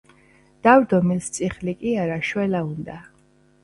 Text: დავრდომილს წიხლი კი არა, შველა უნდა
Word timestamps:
დავრდომილს 0.67 1.29
წიხლი 1.37 1.79
კი 1.85 1.95
არა, 2.07 2.19
შველა 2.33 2.67
უნდა 2.75 3.03